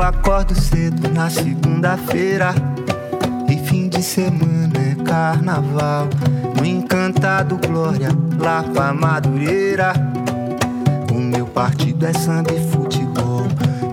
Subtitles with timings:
[0.00, 2.54] acordo cedo na segunda-feira
[3.48, 6.08] e fim de semana é carnaval.
[6.58, 9.92] No encantado Glória, lá pra Madureira.
[11.12, 13.46] O meu partido é samba e futebol.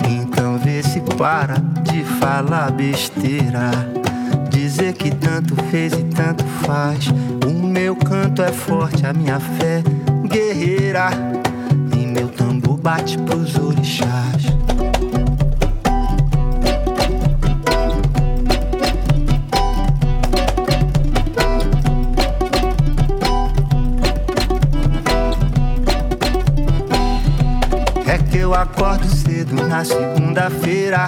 [0.09, 3.71] Então vê se para de falar besteira.
[4.49, 7.07] Dizer que tanto fez e tanto faz.
[7.45, 9.83] O meu canto é forte, a minha fé
[10.27, 11.09] guerreira.
[11.95, 14.60] E meu tambor bate pros orixás.
[28.51, 31.07] Eu acordo cedo na segunda-feira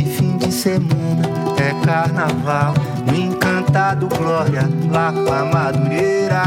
[0.00, 2.72] e fim de semana é carnaval.
[3.06, 6.44] No encantado Glória, lá pra Madureira.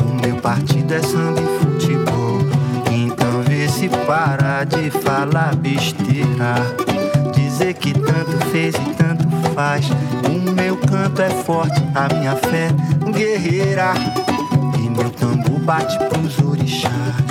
[0.00, 2.38] O meu partido é samba e futebol.
[2.90, 6.54] Então vê se para de falar besteira.
[7.34, 9.86] Dizer que tanto fez e tanto faz.
[10.24, 12.70] O meu canto é forte, a minha fé
[13.12, 13.92] guerreira.
[14.78, 17.28] E meu tambor bate pros orixás.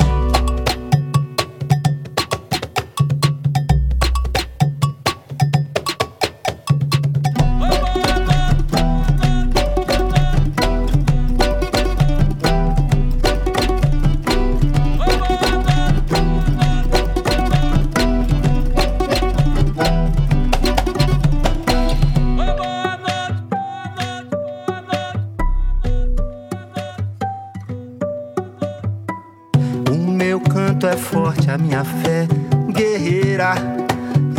[30.38, 32.28] Meu canto é forte, a minha fé
[32.70, 33.56] guerreira.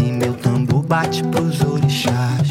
[0.00, 2.50] E meu tambor bate pros orixás.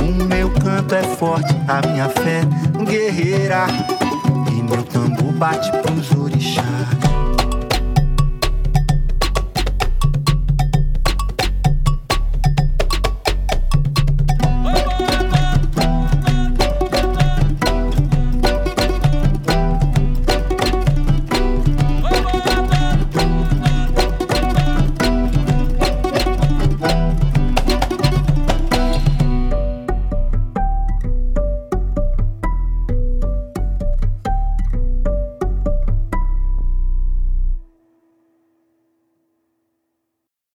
[0.00, 2.40] O meu canto é forte, a minha fé
[2.84, 3.66] guerreira.
[4.50, 6.10] E meu tambor bate pros